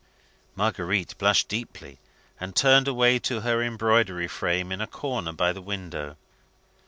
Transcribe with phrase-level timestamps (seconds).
[0.55, 1.99] Marguerite blushed deeply,
[2.39, 6.17] and turned away to her embroidery frame in a corner by the window.